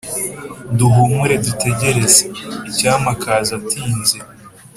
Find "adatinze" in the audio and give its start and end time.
3.57-4.17